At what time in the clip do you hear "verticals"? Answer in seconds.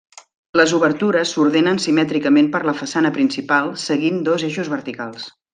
4.77-5.33